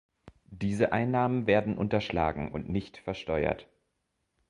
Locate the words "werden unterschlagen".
1.45-2.51